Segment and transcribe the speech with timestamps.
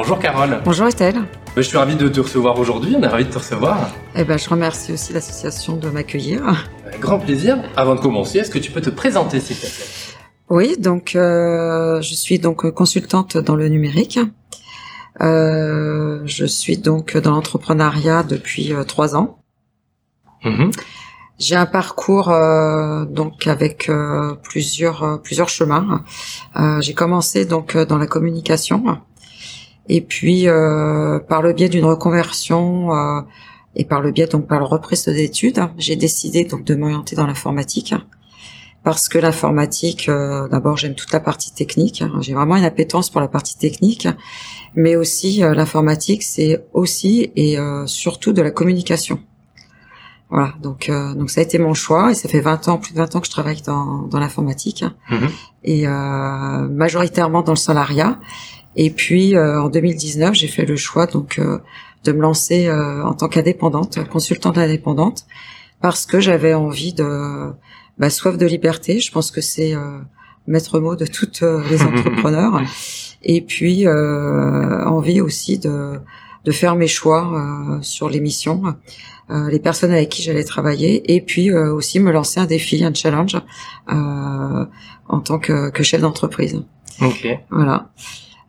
[0.00, 0.60] Bonjour Carole.
[0.64, 1.24] Bonjour Estelle.
[1.56, 3.90] Je suis ravi de te recevoir aujourd'hui, on est ravi de te recevoir.
[4.14, 6.68] Eh ben, je remercie aussi l'association de m'accueillir.
[6.86, 7.58] Avec grand plaisir.
[7.76, 10.14] Avant de commencer, est-ce que tu peux te présenter s'il te plaît?
[10.50, 14.20] Oui, donc euh, je suis donc consultante dans le numérique.
[15.20, 19.40] Euh, je suis donc dans l'entrepreneuriat depuis euh, trois ans.
[20.44, 20.70] Mhm.
[21.40, 26.04] J'ai un parcours euh, donc avec euh, plusieurs euh, plusieurs chemins.
[26.80, 28.98] J'ai commencé donc dans la communication
[29.88, 33.20] et puis euh, par le biais d'une reconversion euh,
[33.76, 37.26] et par le biais donc par la reprise d'études, j'ai décidé donc de m'orienter dans
[37.26, 37.94] l'informatique
[38.84, 42.02] parce que l'informatique, euh, d'abord j'aime toute la partie technique.
[42.20, 44.08] J'ai vraiment une appétence pour la partie technique,
[44.74, 49.20] mais aussi euh, l'informatique c'est aussi et euh, surtout de la communication.
[50.30, 52.92] Voilà, donc euh, donc ça a été mon choix et ça fait 20 ans, plus
[52.92, 55.28] de 20 ans que je travaille dans, dans l'informatique Mhm.
[55.64, 58.18] et euh, majoritairement dans le salariat.
[58.76, 61.58] Et puis euh, en 2019, j'ai fait le choix donc euh,
[62.04, 65.26] de me lancer euh, en tant qu'indépendante, consultante indépendante,
[65.80, 67.50] parce que j'avais envie de
[67.98, 69.00] bah, soif de liberté.
[69.00, 69.74] Je pense que c'est
[70.46, 72.62] maître mot de toutes les entrepreneurs.
[73.22, 76.00] Et puis envie aussi de
[76.48, 78.62] de faire mes choix euh, sur les missions,
[79.30, 82.82] euh, les personnes avec qui j'allais travailler, et puis euh, aussi me lancer un défi,
[82.84, 83.36] un challenge
[83.86, 86.62] en tant que, que chef d'entreprise.
[87.02, 87.28] Ok.
[87.50, 87.90] Voilà.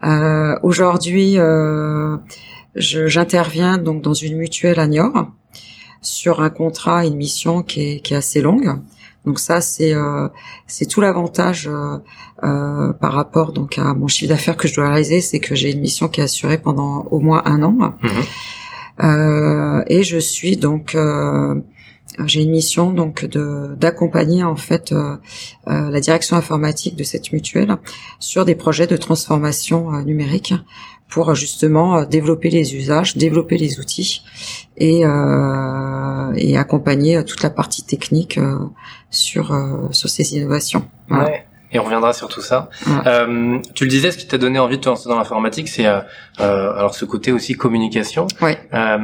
[0.04, 2.18] Euh, Aujourd'hui, euh,
[2.76, 5.28] je- j'interviens donc dans une mutuelle à Niort
[6.02, 8.80] sur un contrat, une mission qui est, qui est assez longue.
[9.26, 10.30] Donc ça, c'est euh,
[10.66, 11.98] c'est tout l'avantage euh,
[12.44, 15.72] euh, par rapport donc à mon chiffre d'affaires que je dois réaliser, c'est que j'ai
[15.74, 17.74] une mission qui est assurée pendant au moins un an.
[18.02, 18.10] Mhm.
[19.04, 21.56] Euh, et je suis donc euh,
[22.26, 25.16] j'ai une mission donc de d'accompagner en fait euh,
[25.68, 27.78] euh, la direction informatique de cette mutuelle
[28.20, 30.54] sur des projets de transformation euh, numérique
[31.08, 34.24] pour justement euh, développer les usages, développer les outils
[34.78, 38.40] et euh, et accompagner toute la partie technique
[39.10, 39.58] sur
[39.92, 40.88] sur ces innovations.
[41.10, 41.46] Ouais.
[41.72, 42.70] Et on reviendra sur tout ça.
[43.06, 45.86] Euh, tu le disais, ce qui t'a donné envie de te lancer dans l'informatique, c'est
[45.86, 46.00] euh,
[46.40, 48.26] euh, alors ce côté aussi communication.
[48.42, 48.58] Ouais.
[48.74, 48.98] Euh,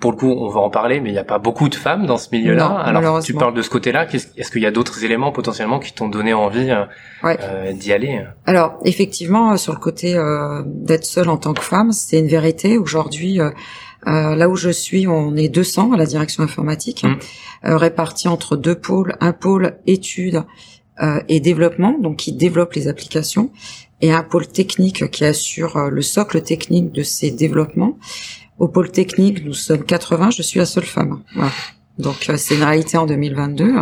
[0.00, 2.04] pour le coup, on va en parler, mais il n'y a pas beaucoup de femmes
[2.06, 2.66] dans ce milieu-là.
[2.66, 3.20] Alors, malheureusement.
[3.26, 4.06] tu parles de ce côté-là.
[4.12, 6.84] Est-ce qu'il y a d'autres éléments potentiellement qui t'ont donné envie euh,
[7.22, 7.72] Ouais.
[7.74, 8.22] d'y aller?
[8.46, 10.14] Alors effectivement, sur le côté
[10.66, 12.76] d'être seule en tant que femme, c'est une vérité.
[12.78, 13.50] Aujourd'hui, euh,
[14.06, 17.16] là où je suis, on est 200 à la direction informatique, Mm.
[17.66, 20.42] euh, répartis entre deux pôles, un pôle études
[21.28, 23.50] et développement, donc qui développe les applications,
[24.00, 27.98] et un pôle technique qui assure euh, le socle technique de ces développements.
[28.58, 31.22] Au pôle technique, nous sommes 80, je suis la seule femme.
[31.34, 31.52] Voilà.
[31.98, 33.74] Donc euh, c'est une réalité en 2022.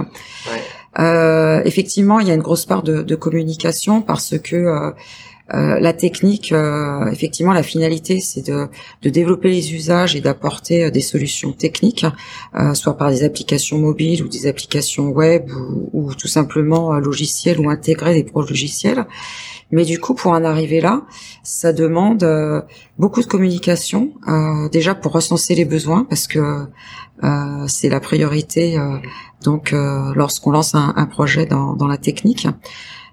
[0.99, 4.91] Euh, effectivement, il y a une grosse part de, de communication parce que euh,
[5.55, 8.69] euh, la technique, euh, effectivement, la finalité, c'est de,
[9.03, 12.05] de développer les usages et d'apporter euh, des solutions techniques,
[12.55, 17.61] euh, soit par des applications mobiles ou des applications web ou, ou tout simplement logiciels
[17.61, 19.07] ou intégrer des pro logiciels.
[19.71, 21.03] Mais du coup, pour en arriver là,
[21.43, 22.25] ça demande
[22.99, 24.15] beaucoup de communication,
[24.73, 26.65] déjà pour recenser les besoins, parce que
[27.67, 28.79] c'est la priorité.
[29.43, 32.49] donc, lorsqu'on lance un, un projet dans, dans la technique,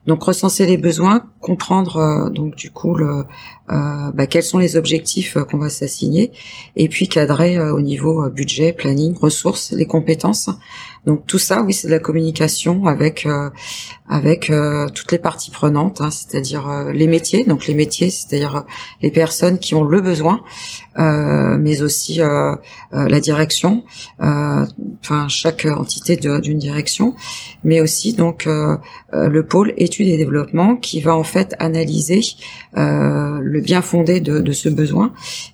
[0.05, 3.25] donc recenser les besoins, comprendre euh, donc du coup le,
[3.71, 6.31] euh, bah, quels sont les objectifs euh, qu'on va s'assigner,
[6.75, 10.49] et puis cadrer au niveau budget, planning, ressources, les compétences.
[11.05, 13.49] Donc tout ça, oui, c'est de la communication avec euh,
[14.07, 17.43] avec euh, toutes les parties prenantes, hein, c'est-à-dire euh, les métiers.
[17.43, 18.65] Donc les métiers, c'est-à-dire
[19.01, 20.41] les personnes qui ont le besoin,
[20.97, 22.21] mais aussi
[22.91, 23.83] la direction,
[24.19, 27.15] enfin chaque entité d'une direction,
[27.65, 32.21] mais aussi donc le pôle études et développement qui va en fait analyser
[32.75, 35.11] le bien fondé de, ce besoin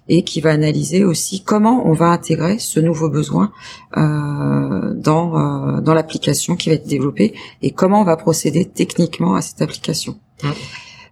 [0.09, 3.51] et qui va analyser aussi comment on va intégrer ce nouveau besoin
[3.95, 9.41] dans euh, dans l'application qui va être développée et comment on va procéder techniquement à
[9.41, 10.17] cette application.
[10.43, 10.49] Mmh.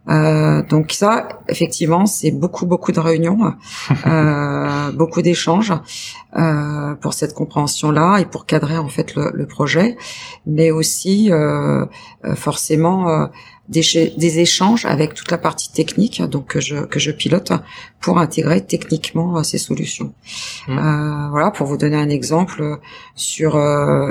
[0.10, 3.54] Euh, donc ça, effectivement, c'est beaucoup beaucoup de réunions,
[4.08, 5.74] euh, beaucoup d'échanges
[6.36, 9.98] euh, pour cette compréhension-là et pour cadrer en fait le, le projet,
[10.48, 11.86] mais aussi euh,
[12.26, 13.30] euh forcément
[13.70, 17.52] des, des, échanges avec toute la partie technique donc que je que je pilote
[18.02, 20.14] pour intégrer techniquement ces solutions.
[20.68, 21.30] Mmh.
[21.30, 22.80] voilà, pour vous donner un exemple,
[23.16, 23.56] sur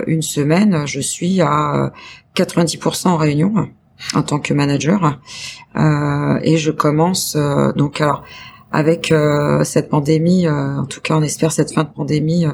[0.07, 1.93] une semaine, je suis à
[2.37, 3.69] 90% en réunion
[4.15, 5.19] en tant que manager.
[5.77, 8.25] Euh, et je commence euh, donc alors
[8.71, 12.45] avec euh, cette pandémie, en tout cas on espère cette fin de pandémie,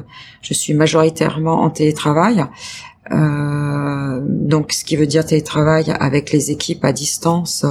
[0.41, 2.45] je suis majoritairement en télétravail.
[3.11, 7.65] Donc ce qui veut dire télétravail avec les équipes à distance,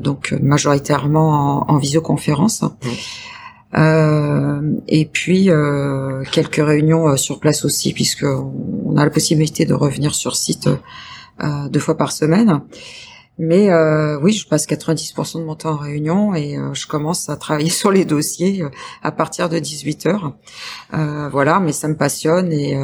[0.00, 2.62] donc majoritairement en, visioconférence.
[3.76, 4.76] Mmh.
[4.88, 5.50] et puis
[6.32, 10.68] quelques réunions sur place aussi, puisque on a la possibilité de revenir sur site
[11.42, 12.60] euh, deux fois par semaine.
[13.38, 17.28] Mais euh, oui, je passe 90% de mon temps en réunion et euh, je commence
[17.28, 18.64] à travailler sur les dossiers
[19.02, 20.34] à partir de 18 heures.
[20.92, 22.74] voilà, mais ça me passionne et,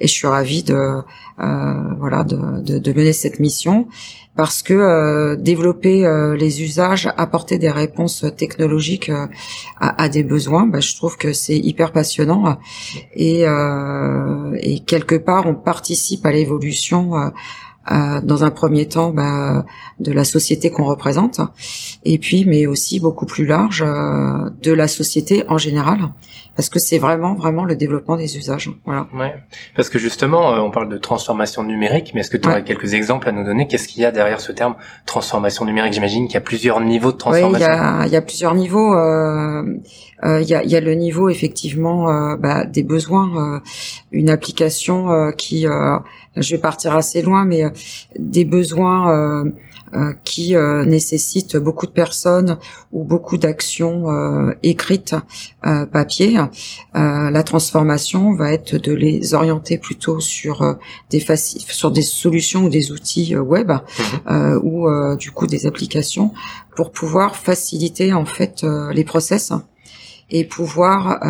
[0.00, 1.02] et je suis ravie de
[1.36, 3.88] voilà de, de, de, mener cette mission
[4.36, 6.06] parce que développer
[6.38, 9.28] les usages, apporter des réponses technologiques à,
[10.02, 12.58] à, des besoins, bah, je trouve que c'est hyper passionnant
[13.14, 17.32] et, et quelque part on participe à l'évolution
[17.88, 19.64] dans un premier temps bah,
[19.98, 21.40] de la société qu'on représente,
[22.04, 26.12] et puis mais aussi beaucoup plus large euh, de la société en général,
[26.56, 28.70] parce que c'est vraiment vraiment le développement des usages.
[28.84, 29.06] Voilà.
[29.14, 29.34] Ouais.
[29.76, 32.94] Parce que justement, euh, on parle de transformation numérique, mais est-ce que tu aurais quelques
[32.94, 33.66] exemples à nous donner?
[33.68, 34.74] Qu'est-ce qu'il y a derrière ce terme
[35.06, 35.92] transformation numérique?
[35.92, 37.66] J'imagine qu'il y a plusieurs niveaux de transformation.
[37.66, 38.94] Oui, il y a, il y a plusieurs niveaux.
[38.94, 39.62] Euh,
[40.24, 43.60] il y, a, il y, a, le niveau effectivement bah, des besoins,
[44.12, 45.66] une application qui
[46.36, 47.70] je vais partir assez loin, mais euh,
[48.18, 49.52] des besoins euh,
[49.94, 50.54] euh, qui
[50.86, 52.56] nécessitent beaucoup de personnes
[52.92, 54.06] ou beaucoup d'actions
[54.62, 55.14] écrites
[55.60, 56.38] papier.
[56.94, 60.76] La transformation va être de les orienter plutôt sur
[61.10, 61.24] des
[61.68, 64.56] sur des solutions ou des outils web mmh.
[64.62, 66.32] ou du coup des applications
[66.76, 69.52] pour pouvoir faciliter en fait les process
[70.30, 71.20] et pouvoir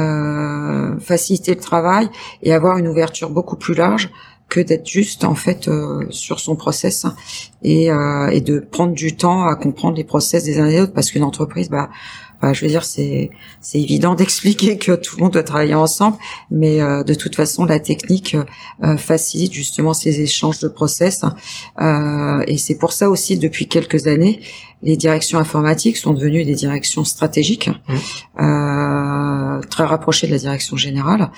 [1.01, 2.09] faciliter le travail
[2.43, 4.11] et avoir une ouverture beaucoup plus large
[4.53, 7.07] que d'être juste en fait euh, sur son process
[7.63, 10.81] et, euh, et de prendre du temps à comprendre les process des uns et des
[10.83, 11.89] autres parce qu'une entreprise bah
[12.53, 13.31] je veux dire, c'est
[13.61, 16.17] c'est évident d'expliquer que tout le monde doit travailler ensemble,
[16.51, 18.37] mais euh, de toute façon, la technique
[18.83, 21.25] euh, facilite justement ces échanges de process.
[21.81, 24.41] Euh, et c'est pour ça aussi, depuis quelques années,
[24.83, 29.61] les directions informatiques sont devenues des directions stratégiques, mmh.
[29.71, 31.31] très rapprochées de la direction générale.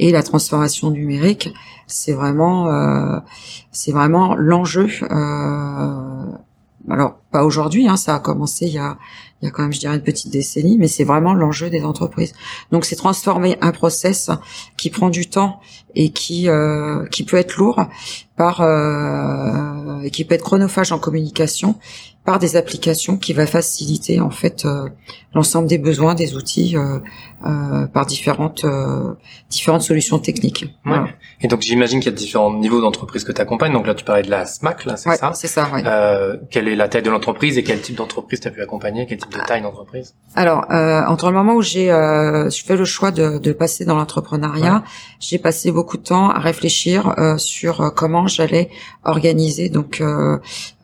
[0.00, 1.48] Et la transformation numérique,
[1.86, 3.22] c'est vraiment,
[3.70, 4.88] c'est vraiment l'enjeu.
[6.90, 8.98] alors pas aujourd'hui, hein, ça a commencé il y a
[9.40, 11.84] il y a quand même, je dirais, une petite décennie, mais c'est vraiment l'enjeu des
[11.84, 12.34] entreprises.
[12.72, 14.30] Donc, c'est transformer un process
[14.76, 15.60] qui prend du temps
[15.98, 17.84] et qui euh, qui peut être lourd
[18.36, 21.74] par euh, et qui peut être chronophage en communication
[22.24, 24.90] par des applications qui va faciliter en fait euh,
[25.34, 26.98] l'ensemble des besoins des outils euh,
[27.46, 28.66] euh, par différentes
[29.48, 30.66] différentes solutions techniques.
[30.84, 30.98] Ouais.
[31.40, 33.72] Et donc j'imagine qu'il y a différents niveaux d'entreprise que tu accompagnes.
[33.72, 35.32] Donc là tu parlais de la SMAC, là c'est ça?
[35.34, 35.70] C'est ça.
[35.72, 35.82] Ouais.
[36.50, 39.06] quelle est la taille de l'entreprise et quel type d'entreprise tu as pu accompagner?
[39.06, 40.14] Quel type de taille d'entreprise?
[40.34, 44.84] Alors entre le moment où j'ai je fais le choix de, de passer dans l'entrepreneuriat,
[45.18, 48.70] j'ai passé beaucoup de temps à réfléchir sur comment j'allais
[49.04, 50.02] organiser donc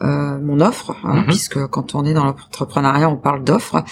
[0.00, 0.96] mon offre.
[1.04, 3.82] Hein, mhm puisque quand on est dans l'entrepreneuriat, on parle d'offres.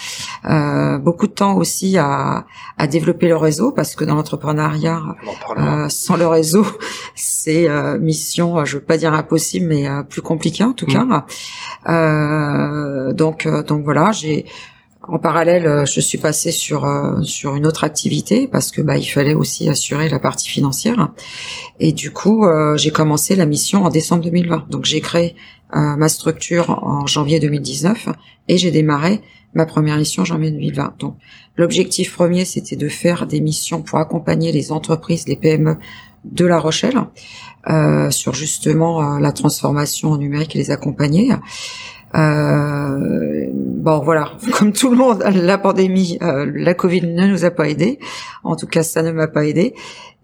[0.45, 2.45] Euh, beaucoup de temps aussi à,
[2.77, 5.01] à, développer le réseau, parce que dans l'entrepreneuriat,
[5.57, 6.65] euh, sans le réseau,
[7.15, 10.93] c'est euh, mission, je veux pas dire impossible, mais euh, plus compliqué en tout mm.
[10.93, 11.25] cas.
[11.89, 14.45] Euh, donc, donc voilà, j'ai
[15.03, 16.89] en parallèle, je suis passée sur
[17.23, 21.11] sur une autre activité parce que bah il fallait aussi assurer la partie financière.
[21.79, 22.45] Et du coup,
[22.75, 24.69] j'ai commencé la mission en décembre 2020.
[24.69, 25.35] Donc j'ai créé
[25.73, 28.09] ma structure en janvier 2019
[28.47, 29.21] et j'ai démarré
[29.53, 30.95] ma première mission en janvier 2020.
[30.99, 31.17] Donc
[31.57, 35.77] l'objectif premier, c'était de faire des missions pour accompagner les entreprises, les PME
[36.25, 36.99] de La Rochelle
[37.69, 41.31] euh, sur justement euh, la transformation numérique et les accompagner.
[42.15, 47.51] Euh, bon voilà, comme tout le monde, la pandémie, euh, la Covid ne nous a
[47.51, 47.99] pas aidé.
[48.43, 49.73] En tout cas, ça ne m'a pas aidé.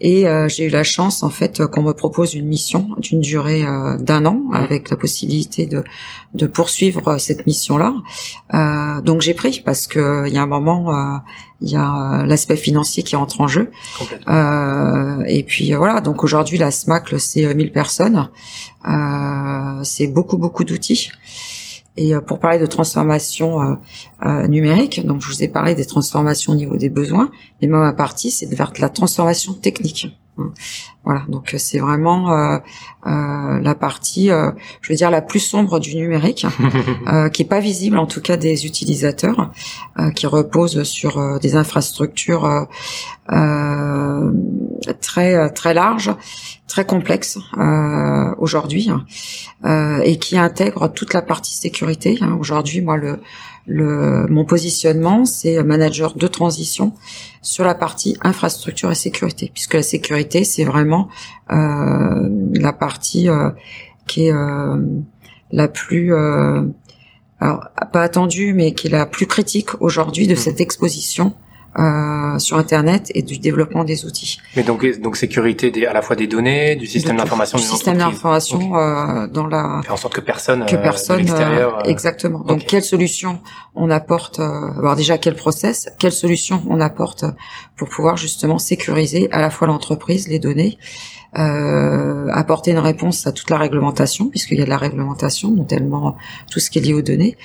[0.02, 3.66] Et euh, j'ai eu la chance en fait qu'on me propose une mission d'une durée
[3.66, 5.84] euh, d'un an avec la possibilité de,
[6.34, 7.94] de poursuivre cette mission-là.
[8.54, 11.22] Euh, donc j'ai pris parce que il y a un moment,
[11.62, 13.72] il y a l'aspect financier qui entre en jeu.
[15.28, 18.30] et puis voilà, donc aujourd'hui la SMAC c'est 1000 personnes,
[19.84, 21.12] c'est beaucoup beaucoup d'outils.
[22.02, 23.78] Et pour parler de transformation
[24.48, 27.30] numérique, donc je vous ai parlé des transformations au niveau des besoins,
[27.62, 30.08] mais ma partie, c'est vers la transformation technique.
[31.06, 32.58] Voilà, donc c'est vraiment euh,
[33.08, 34.52] euh, la partie, euh,
[34.82, 36.46] je veux dire, la plus sombre du numérique,
[37.34, 39.52] qui est pas visible en tout cas des utilisateurs,
[40.16, 42.68] qui repose sur des infrastructures
[45.02, 46.14] très très larges,
[46.68, 47.38] très complexes
[48.38, 48.90] aujourd'hui,
[50.04, 52.18] et qui intègrent toute la partie sécurité.
[52.22, 52.38] Hein.
[52.40, 53.20] Aujourd'hui, moi, le
[53.70, 56.94] le, mon positionnement, c'est manager de transition
[57.42, 61.08] sur la partie infrastructure et sécurité, puisque la sécurité, c'est vraiment
[61.52, 63.52] euh, la partie euh,
[64.08, 64.78] qui est euh,
[65.52, 66.14] la plus,
[67.40, 70.38] alors, pas attendue, mais qui est la plus critique aujourd'hui de mmh.
[70.38, 71.34] cette exposition
[71.80, 74.40] euh, sur Internet et du développement des outils.
[74.56, 77.98] Mais donc, donc sécurité des, à la fois des données, du système d'information, du système
[77.98, 82.40] d'information euh, dans la faire en sorte que personne que euh, personne euh, exactement.
[82.40, 83.40] Donc quelle solution
[83.76, 87.24] on apporte alors déjà quel process, quelle solution on apporte
[87.78, 90.78] pour pouvoir justement sécuriser à la fois l'entreprise, les données
[91.38, 96.16] euh, apporter une réponse à toute la réglementation, puisqu'il y a de la réglementation, notamment
[96.50, 97.38] tout ce qui est lié aux données,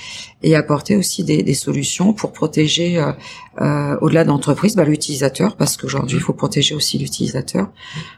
[0.43, 3.13] et apporter aussi des, des solutions pour protéger, euh,
[3.61, 7.71] euh, au-delà de l'entreprise, bah, l'utilisateur, parce qu'aujourd'hui, il faut protéger aussi l'utilisateur.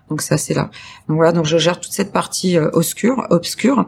[0.08, 0.70] Donc ça, c'est là.
[1.08, 3.86] Donc voilà, donc je gère toute cette partie euh, obscure, obscure.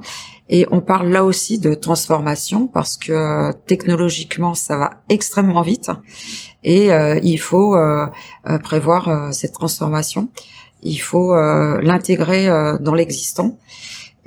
[0.51, 5.91] Et on parle là aussi de transformation parce que euh, technologiquement, ça va extrêmement vite
[6.65, 7.77] et euh, il faut
[8.65, 10.29] prévoir cette transformation
[10.83, 13.59] il faut euh, l'intégrer euh, dans l'existant,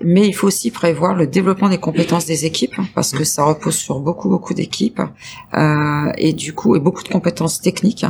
[0.03, 3.75] mais il faut aussi prévoir le développement des compétences des équipes parce que ça repose
[3.75, 5.01] sur beaucoup beaucoup d'équipes
[5.53, 8.05] euh, et du coup et beaucoup de compétences techniques.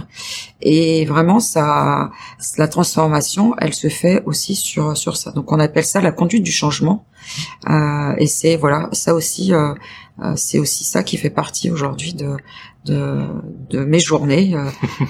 [0.61, 2.11] Et vraiment ça
[2.57, 5.31] la transformation elle se fait aussi sur sur ça.
[5.31, 7.05] Donc on appelle ça la conduite du changement.
[8.17, 9.51] Et c'est voilà ça aussi
[10.35, 12.37] c'est aussi ça qui fait partie aujourd'hui de
[12.85, 13.19] de,
[13.69, 14.65] de mes journées euh,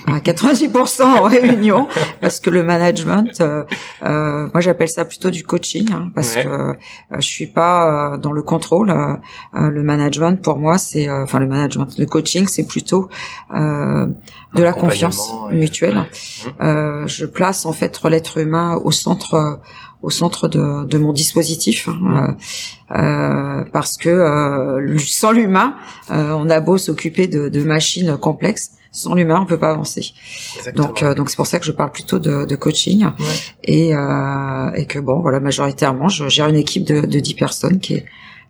[0.07, 1.87] à 90% en réunion
[2.19, 3.63] parce que le management euh,
[4.03, 6.73] euh, moi j'appelle ça plutôt du coaching hein, parce que euh,
[7.15, 8.93] je suis pas dans le contrôle
[9.53, 13.09] le management pour moi c'est enfin le management le coaching c'est plutôt
[13.53, 16.03] de la confiance mutuelle.
[16.59, 19.59] je place en fait l'être humain au centre
[20.01, 22.35] au centre de, de mon dispositif hein,
[22.91, 25.75] euh, euh, parce que euh, sans l'humain,
[26.09, 30.13] on a beau s'occuper de, de, machines complexes, sans l'humain, on peut pas avancer.
[30.75, 33.05] Donc, donc c'est pour ça que je parle plutôt de, de coaching.
[33.63, 37.95] Et, et que bon, voilà, majoritairement, je gère une équipe de, de 10 personnes qui
[37.95, 38.05] est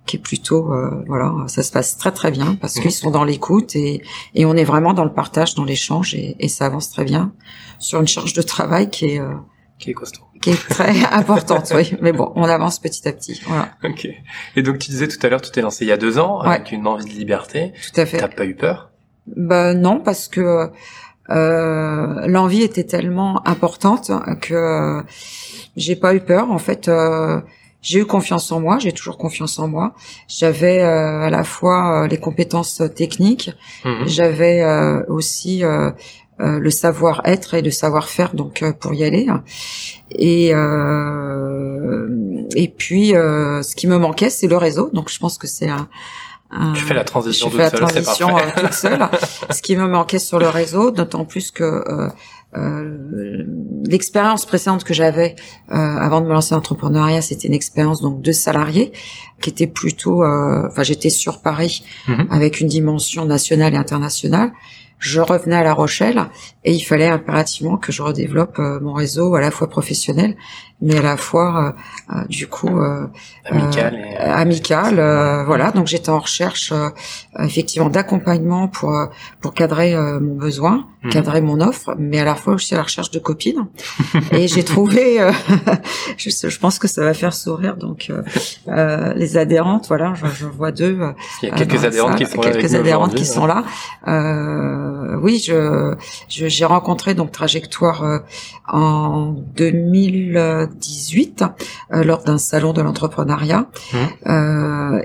[0.08, 0.74] qui est plutôt
[1.05, 4.01] voilà ça se passe très très bien parce qu'ils sont dans l'écoute et,
[4.34, 7.34] et on est vraiment dans le partage dans l'échange et, et, ça avance très bien
[7.77, 9.22] sur une charge de travail qui est
[9.81, 10.21] qui est costaud.
[10.41, 11.93] Qui est très importante, oui.
[12.01, 13.41] Mais bon, on avance petit à petit.
[13.45, 13.69] Voilà.
[13.83, 14.07] Ok.
[14.55, 16.39] Et donc tu disais tout à l'heure, tu t'es lancé il y a deux ans
[16.39, 17.73] avec une envie de liberté.
[17.93, 18.17] Tout à fait.
[18.17, 18.91] T'as pas eu peur?
[19.27, 20.69] Ben non, parce que
[21.29, 24.11] euh, l'envie était tellement importante
[24.41, 25.03] que
[25.75, 26.51] j'ai pas eu peur.
[26.51, 27.39] En fait, euh,
[27.81, 28.77] j'ai eu confiance en moi.
[28.79, 29.93] J'ai toujours confiance en moi.
[30.27, 33.51] J'avais euh, à la fois euh, les compétences techniques.
[33.85, 34.07] Mhm.
[34.07, 35.91] J'avais euh, aussi euh,
[36.41, 39.27] le savoir-être et le savoir-faire donc euh, pour y aller
[40.12, 42.07] et euh,
[42.55, 45.88] et puis ce qui me manquait c'est le réseau donc je pense que c'est un,
[46.75, 49.07] tu fais la transition, je fais la transition toute seule.
[49.51, 52.10] Ce qui me manquait sur le réseau, d'autant plus que
[52.57, 53.45] euh,
[53.86, 55.38] l'expérience précédente que j'avais
[55.71, 58.91] euh, avant de me lancer en entrepreneuriat, c'était une expérience donc de salarié
[59.41, 62.27] qui était plutôt, enfin j'étais sur Paris mhm.
[62.29, 64.51] avec une dimension nationale et internationale
[65.01, 66.27] je revenais à La Rochelle
[66.63, 70.38] et il fallait impérativement que je redéveloppe euh, mon réseau à la fois professionnel
[70.79, 71.75] mais à la fois
[72.10, 72.79] euh, euh, du coup
[73.46, 74.96] amical, amical
[75.46, 75.72] voilà.
[75.72, 76.72] Donc j'étais en recherche
[77.39, 78.96] effectivement d'accompagnement pour
[79.41, 81.12] pour cadrer mon besoin mhm.
[81.12, 83.67] cadrer mon offre mais à la fois aussi à la recherche de copines.
[84.31, 85.20] Et j'ai trouvé
[86.17, 88.12] je, je, pense que ça va faire sourire donc
[89.15, 91.00] les adhérentes voilà je vois deux
[91.41, 93.63] il y a quelques adhérentes qui sont quelques adhérentes qui sont là.
[94.08, 94.90] Euh,
[95.21, 95.95] oui, je
[96.27, 98.19] j'ai rencontré donc Trajectoire euh,
[98.67, 101.43] en 2018
[101.93, 103.98] euh, lors d'un salon de l'entrepreneuriat mmh.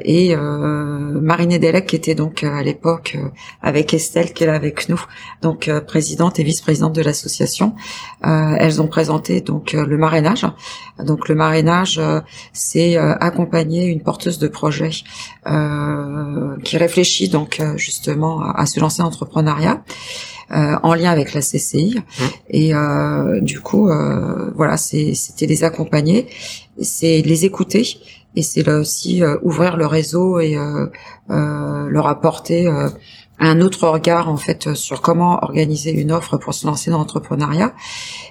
[0.05, 3.17] et Marine Delec qui était donc à l'époque
[3.63, 5.03] avec Estelle qui est là avec nous,
[5.43, 7.75] donc présidente et vice-présidente de l'association.
[8.23, 10.47] elles ont présenté donc le marrainage.
[11.03, 12.01] Donc le marrainage,
[12.53, 14.91] c'est accompagner une porteuse de projet
[16.65, 19.76] qui réfléchit donc justement à, à se lancer en entrepreneuriat
[20.53, 21.97] euh, en lien avec la CCI.
[21.97, 22.25] Mmh.
[22.51, 26.29] Et euh, du coup, euh, voilà, c'était les accompagner,
[26.81, 27.99] c'est les écouter
[28.37, 30.59] et c'est là aussi ouvrir le réseau et
[31.29, 32.69] leur apporter
[33.39, 37.75] un autre regard en fait sur comment organiser une offre pour se lancer dans l'entrepreneuriat.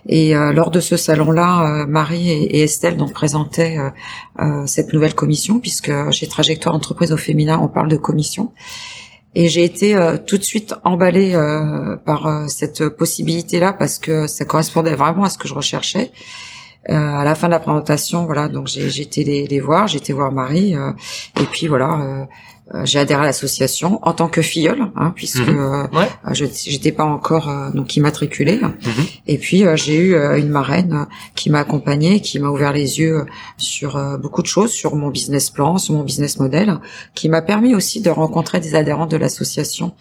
[0.07, 3.77] Et euh, lors de ce salon-là, euh, Marie et, Estelle donc présentaient
[4.39, 8.51] euh, cette nouvelle commission puisque chez Trajectoire Entreprise au féminin, on parle de commission.
[9.35, 11.33] Et j'ai été tout de suite emballée
[12.05, 16.11] par cette possibilité-là parce que ça correspondait vraiment à ce que je recherchais.
[16.87, 20.13] à la fin de la présentation, voilà, donc j'ai été les, les voir, j'ai été
[20.13, 20.73] voir Marie,
[21.39, 22.25] et puis voilà, euh,
[22.83, 27.03] j'ai adhéré à l'association en tant que filleule, hein, puisque euh, euh, je j'étais pas
[27.03, 28.59] encore donc immatriculée.
[28.59, 29.05] Mhm.
[29.27, 31.05] Et puis j'ai eu une marraine
[31.35, 33.25] qui m'a accompagnée, qui m'a ouvert les yeux
[33.57, 36.79] sur beaucoup de choses, sur mon business plan, sur mon business model,
[37.13, 39.93] qui m'a permis aussi de rencontrer des adhérents de l'association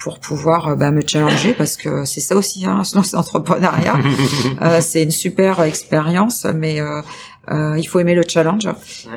[0.00, 3.96] pour pouvoir bah, me challenger parce que c'est ça aussi hein, l'entrepreneuriat
[4.62, 7.02] euh, c'est une super expérience mais euh,
[7.50, 8.68] euh, il faut aimer le challenge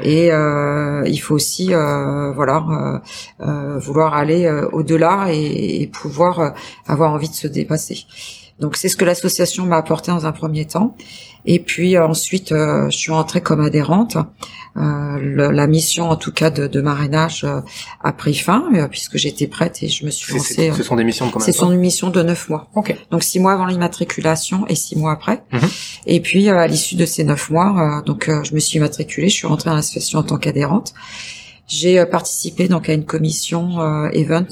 [0.01, 3.01] et euh, il faut aussi euh, voilà
[3.39, 6.53] vouloir aller au-delà et, pouvoir
[6.87, 8.05] avoir envie de se dépasser.
[8.59, 10.95] Donc c'est ce que l'association m'a apporté dans un premier temps.
[11.45, 14.17] Et puis ensuite, je suis entrée comme adhérente.
[14.75, 17.61] Euh, la mission, en tout cas, de, de marrainage euh,
[18.03, 20.71] a pris fin euh, puisque j'étais prête et je me suis lancée.
[20.75, 22.69] Ce sont des missions de combien de C'est une mission de neuf mois.
[22.73, 22.95] Okay.
[23.11, 25.43] Donc six mois avant l'immatriculation et six mois après.
[25.51, 25.69] Mhm.
[26.07, 29.47] Et puis à l'issue de ces neuf mois, donc je me suis immatriculée, je suis
[29.47, 30.93] rentrée dans l'association en tant qu'adhérente.
[31.67, 34.47] J'ai participé donc à une commission event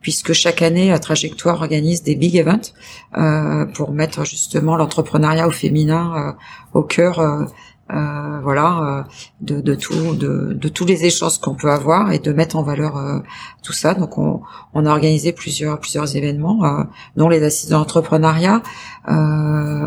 [0.00, 2.72] puisque chaque année Trajectoire organise des big events
[3.16, 6.36] euh, pour mettre justement l'entrepreneuriat au féminin
[6.72, 7.48] au cœur
[7.92, 9.02] euh, voilà, euh,
[9.40, 12.62] de, de, tout, de, de, tous les échanges qu'on peut avoir et de mettre en
[12.62, 13.18] valeur euh,
[13.64, 13.94] tout ça.
[13.94, 14.42] Donc, on,
[14.74, 16.84] on, a organisé plusieurs plusieurs événements,
[17.16, 18.62] dont les assises de l'entrepreneuriat.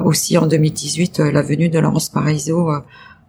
[0.04, 2.72] aussi en 2018, la venue de Laurence Paraiso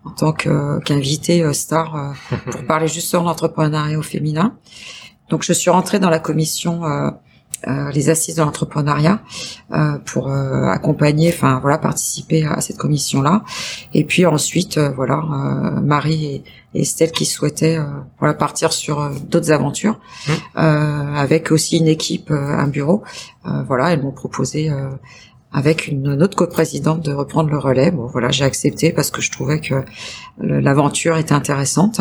[0.04, 2.14] en tant qu'invité star
[2.50, 4.56] pour parler justement d'entrepreneuriat au féminin.
[5.28, 6.82] Donc, je suis rentrée dans la commission
[7.66, 9.20] euh, les assises de l'entrepreneuriat
[9.72, 13.42] euh, pour euh, accompagner, enfin voilà, participer à cette commission-là.
[13.94, 15.22] Et puis ensuite, voilà,
[15.82, 17.78] Marie et, Estelle qui souhaitaient
[18.18, 20.58] voilà partir sur d'autres aventures, mmh.
[20.58, 23.04] avec aussi une équipe, un bureau.
[23.44, 24.72] voilà, elles m'ont proposé
[25.54, 27.92] avec une, autre coprésidente de reprendre le relais.
[27.92, 29.84] Bon, voilà, j'ai accepté parce que je trouvais que
[30.38, 32.00] l'aventure était intéressante.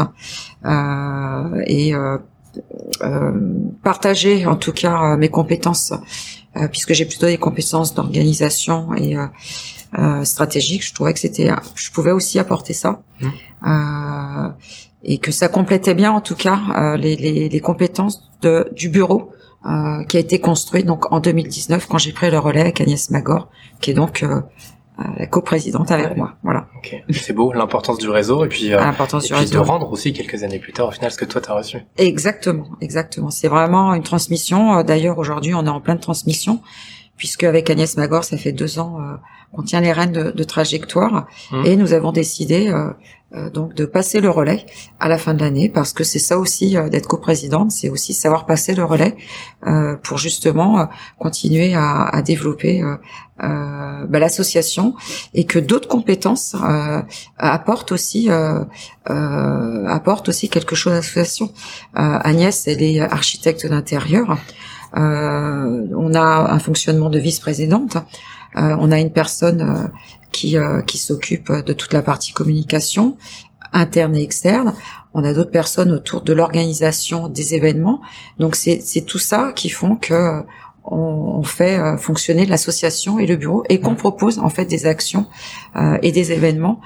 [0.65, 2.17] Euh, et euh, euh,
[3.83, 5.93] partager en tout cas euh, mes compétences,
[6.55, 9.15] euh, puisque j'ai plutôt des compétences d'organisation et
[10.23, 10.83] stratégique.
[10.83, 13.03] Je trouvais que c'était, je pouvais aussi apporter ça.
[13.21, 14.49] Mmh.
[15.03, 19.31] et que ça complétait bien en tout cas les, les, les, compétences de, du bureau
[20.09, 23.49] qui a été construit donc en 2019 quand j'ai pris le relais avec Agnès Magor,
[23.79, 24.25] qui est donc
[25.17, 26.35] la coprésidente avec moi.
[26.43, 26.67] Voilà.
[27.09, 29.53] C'est beau, l'importance du réseau et puis, euh, l'importance du réseau.
[29.53, 31.77] de rendre aussi quelques années plus tard au final ce que toi t'as reçu.
[31.97, 33.29] Exactement, exactement.
[33.29, 34.77] C'est vraiment une transmission.
[34.77, 36.61] Euh, d'ailleurs aujourd'hui on est en pleine transmission
[37.17, 39.15] puisque avec Agnès Magor ça fait deux ans euh,
[39.53, 41.65] qu'on tient les rênes de, de trajectoire mmh.
[41.65, 42.89] et nous avons décidé euh,
[43.35, 44.63] euh, donc de passer le relais
[44.99, 48.13] à la fin de l'année parce que c'est ça aussi euh, d'être coprésidente, c'est aussi
[48.13, 49.15] savoir passer le relais
[49.65, 52.83] euh, pour justement continuer à, à développer
[53.39, 54.93] bah, l'association
[55.33, 56.55] et que d'autres compétences
[57.37, 58.29] apportent aussi
[59.05, 61.51] apportent aussi quelque chose à l'association.
[61.93, 64.37] Agnès, elle est architecte d'intérieur.
[64.93, 67.97] On a un fonctionnement de vice-présidente.
[68.55, 69.91] on a une personne
[70.33, 73.15] qui, euh, qui s'occupe de toute la partie communication
[73.71, 74.73] interne et externe.
[75.13, 78.01] On a d'autres personnes autour de l'organisation des événements.
[78.39, 80.43] Donc c'est tout ça qui font que
[80.85, 85.27] on, fait euh, fonctionner l'association et le bureau et qu'on propose en fait des actions
[85.77, 86.81] euh, et des événements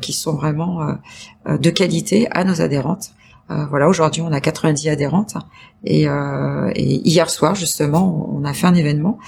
[0.00, 0.80] qui sont vraiment
[1.46, 3.12] de qualité à nos adhérentes.
[3.50, 5.34] Euh, voilà, aujourd'hui on a 90 adhérentes
[5.84, 9.18] et, euh, et, hier soir justement on a fait un événement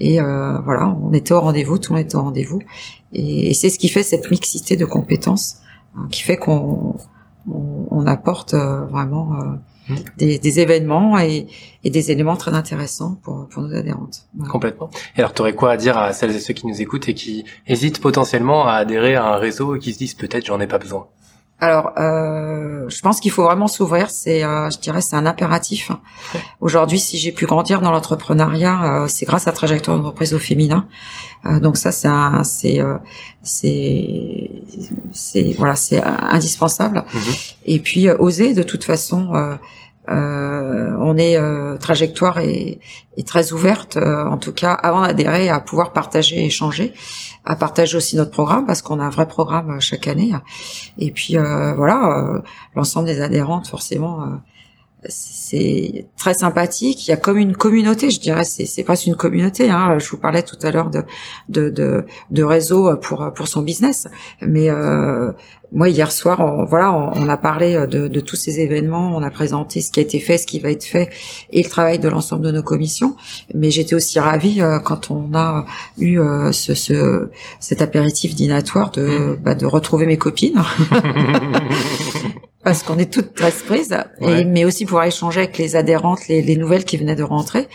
[0.00, 2.60] et euh, voilà on était au rendez-vous, tout le monde était au rendez-vous
[3.12, 5.58] et, c'est ce qui fait cette mixité de compétences
[5.96, 6.96] hein, qui fait qu'on
[7.48, 9.34] on, apporte vraiment
[9.88, 9.94] mmh.
[10.18, 11.46] des, des, événements et,
[11.84, 14.26] et, des éléments très intéressants pour, pour nos adhérentes.
[14.50, 14.90] Complètement.
[15.16, 17.14] Et alors, tu aurais quoi à dire à celles et ceux qui nous écoutent et
[17.14, 20.66] qui hésitent potentiellement à adhérer à un réseau et qui se disent peut-être j'en ai
[20.66, 21.08] pas besoin?
[21.60, 24.10] Alors, euh, je pense qu'il faut vraiment s'ouvrir.
[24.10, 25.92] C'est, euh, je dirais, c'est un impératif.
[26.60, 30.86] Aujourd'hui, si j'ai pu grandir dans l'entrepreneuriat, euh, c'est grâce à trajectoire d'entreprise au féminin.
[31.46, 32.08] Euh, donc ça, c'est,
[32.44, 32.96] c'est, euh,
[33.42, 34.50] c'est,
[35.12, 37.04] c'est, voilà, c'est indispensable.
[37.12, 37.20] Mhm.
[37.66, 39.56] Et puis oser, de toute façon, Euh,
[40.08, 42.80] on est euh, trajectoire et,
[43.26, 46.94] très ouverte, euh, en tout cas avant d'adhérer, à pouvoir partager, et échanger,
[47.44, 50.32] à partager aussi notre programme parce qu'on a un vrai programme chaque année.
[50.98, 52.40] Et puis voilà,
[52.74, 54.40] l'ensemble des adhérentes forcément
[55.08, 57.06] c'est très sympathique.
[57.06, 58.44] Il y a comme une communauté, je dirais.
[58.44, 59.70] C'est, c'est presque une communauté.
[59.70, 59.98] Hein.
[59.98, 61.02] Je vous parlais tout à l'heure de
[61.48, 64.08] de, de, de réseau pour pour son business.
[64.42, 65.32] Mais euh,
[65.72, 69.16] moi hier soir, on, voilà, on, a parlé de, de, tous ces événements.
[69.16, 71.08] On a présenté ce qui a été fait, ce qui va être fait,
[71.50, 73.16] et le travail de l'ensemble de nos commissions.
[73.54, 75.64] Mais j'étais aussi ravie euh, quand on a
[75.98, 79.36] eu euh, ce, ce, cet apéritif dînatoire de mmh.
[79.36, 80.62] bah, de retrouver mes copines.
[82.62, 86.42] parce qu'on est toutes très prises, et, mais aussi pouvoir échanger avec les adhérentes, les,
[86.42, 87.68] les nouvelles qui venaient de rentrer,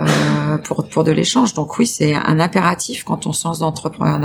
[0.00, 1.54] euh, pour pour de l'échange.
[1.54, 3.62] Donc oui, c'est un impératif quand on se lance.
[3.62, 4.20] Enfin,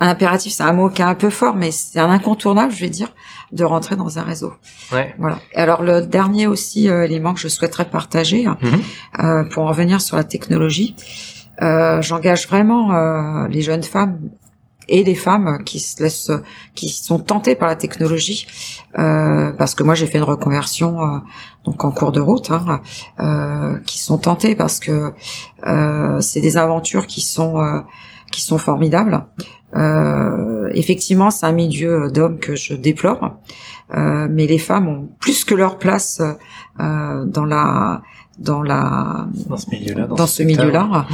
[0.00, 2.80] un impératif, c'est un mot qui est un peu fort, mais c'est un incontournable, je
[2.80, 3.08] vais dire,
[3.50, 4.52] de rentrer dans un réseau.
[4.92, 5.14] Ouais.
[5.18, 5.38] Voilà.
[5.56, 8.80] Alors le dernier aussi euh, élément que je souhaiterais partager, hein, mhm.
[9.18, 10.94] euh, pour en revenir sur la technologie,
[11.62, 14.18] euh, j'engage vraiment euh, les jeunes femmes
[14.88, 16.32] et les femmes qui se laissent,
[16.74, 18.46] qui sont tentées par la technologie,
[18.98, 21.18] euh, parce que moi j'ai fait une reconversion euh,
[21.64, 22.80] donc en cours de route, hein,
[23.20, 25.12] euh, qui sont tentées parce que
[25.66, 27.80] euh, c'est des aventures qui sont euh,
[28.30, 29.24] qui sont formidables.
[30.72, 33.36] effectivement, c'est un milieu d'hommes que je déplore,
[33.92, 36.20] mais les femmes ont plus que leur place
[36.78, 38.02] dans la
[38.38, 41.06] dans la dans ce milieu-là dans, ce, milieu-là.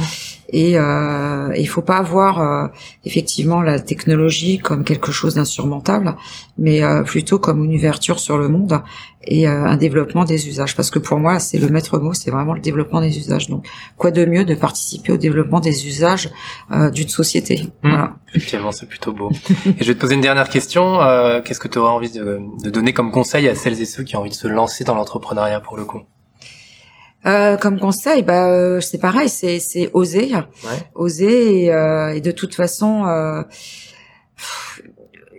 [0.49, 2.67] et euh, il faut pas avoir euh,
[3.05, 6.15] effectivement la technologie comme quelque chose d'insurmontable
[6.61, 8.81] mais euh, plutôt comme une ouverture sur le monde
[9.23, 10.75] et euh, un développement des usages.
[10.75, 13.49] Parce que pour moi c'est le maître mot c'est vraiment le développement des usages.
[13.49, 16.29] Donc quoi de mieux de participer au développement des usages
[16.71, 17.63] euh, d'une société?
[17.83, 17.89] Mmh.
[17.89, 18.15] voilà.
[18.29, 19.31] Effectivement c'est plutôt beau.
[19.65, 20.99] Et je vais te poser une dernière question
[21.43, 24.15] qu'est-ce que tu auras envie de, de donner comme conseil à celles et ceux qui
[24.15, 26.01] ont envie de se lancer dans l'entrepreneuriat pour le coup?
[27.25, 30.31] Euh, comme conseil, bah euh, c'est pareil, c'est c'est oser,
[30.95, 33.43] oser et, euh, et, de toute façon, euh,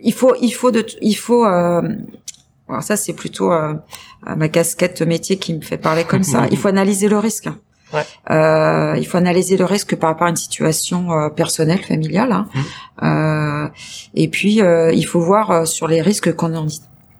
[0.03, 1.45] il faut il faut de il faut.
[1.45, 3.51] alors ça c'est plutôt
[4.25, 6.47] ma casquette métier qui me fait parler comme ça.
[6.53, 7.49] il faut analyser le risque.
[7.93, 8.07] Ouais.
[8.99, 12.33] il faut analyser le risque par rapport à une situation personnelle, familiale.
[12.33, 12.47] Hein.
[13.03, 13.71] Mmh.
[14.15, 16.67] et puis, il faut voir sur les risques qu'on en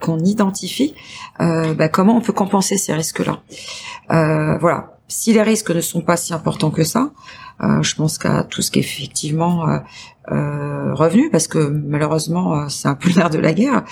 [0.03, 0.95] qu'on identifie
[1.41, 3.41] euh, bah, comment on peut compenser ces risques-là.
[4.11, 4.99] Euh, voilà.
[5.09, 7.11] Si les risques ne sont pas si importants que ça,
[7.63, 9.81] euh, je pense qu'à tout ce qui est effectivement
[10.29, 13.85] revenu, parce que malheureusement c'est un peu l'air de la guerre.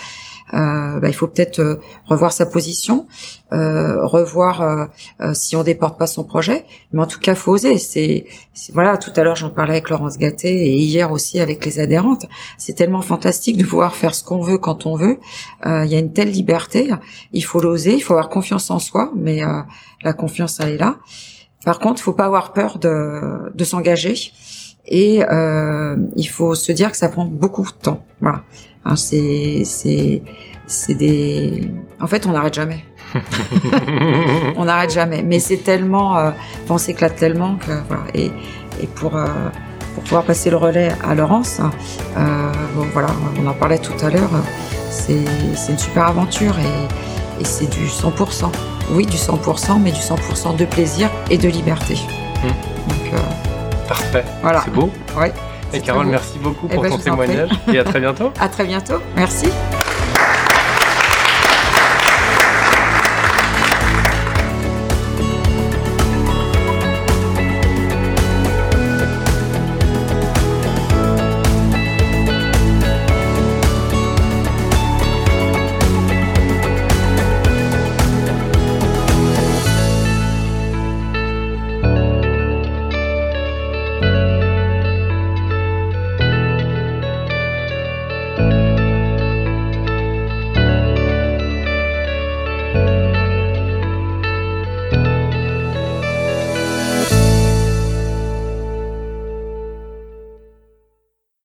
[0.55, 3.07] Euh, bah, il faut peut-être euh, revoir sa position,
[3.53, 4.89] euh, revoir
[5.33, 6.65] si on déporte pas son projet.
[6.93, 7.79] Mais en tout cas, faut oser.
[7.79, 8.27] C'est
[8.73, 8.97] voilà.
[8.99, 12.27] Tout à l'heure, j'en parlais avec Laurence Gatté et hier aussi avec les adhérentes.
[12.59, 15.19] C'est tellement fantastique de pouvoir faire ce qu'on veut quand on veut.
[15.65, 16.91] Il y a une telle liberté.
[17.33, 17.95] Il faut l'oser.
[17.95, 19.13] Il faut avoir confiance en soi.
[19.17, 19.41] Mais
[20.03, 20.97] la confiance, elle est là.
[21.65, 24.33] Par contre, faut pas avoir peur de, de s'engager
[24.91, 28.05] et euh, il faut se dire que ça prend beaucoup de temps.
[28.21, 28.43] Voilà.
[28.85, 30.23] Hein, c'est c'est
[30.67, 31.71] c'est des.
[32.01, 32.85] En fait, on n'arrête jamais.
[34.57, 35.23] on n'arrête jamais.
[35.23, 36.31] Mais c'est tellement, euh,
[36.69, 38.05] on s'éclate tellement que voilà.
[38.15, 38.31] Et
[38.83, 39.27] et pour euh,
[39.95, 41.61] pour pouvoir passer le relais à Laurence,
[42.17, 43.09] euh, bon voilà,
[43.41, 44.31] on en parlait tout à l'heure.
[44.91, 45.25] C'est
[45.55, 48.51] c'est une super aventure et et c'est du 100%.
[48.93, 51.95] Oui, du 100%, mais du 100% de plaisir et de liberté.
[51.95, 52.49] Mmh.
[52.89, 53.21] Donc,
[53.91, 54.25] Parfait.
[54.41, 54.61] Voilà.
[54.65, 54.89] C'est beau.
[55.19, 55.27] Oui.
[55.73, 58.33] Et Carole, merci beaucoup eh pour ben, ton témoignage et à très bientôt.
[58.41, 59.01] à très bientôt.
[59.17, 59.49] Merci.